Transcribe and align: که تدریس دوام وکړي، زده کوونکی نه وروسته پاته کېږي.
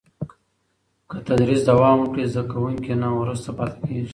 که 1.09 1.17
تدریس 1.27 1.61
دوام 1.69 1.97
وکړي، 2.01 2.23
زده 2.33 2.43
کوونکی 2.51 2.93
نه 3.01 3.09
وروسته 3.21 3.49
پاته 3.57 3.77
کېږي. 3.87 4.09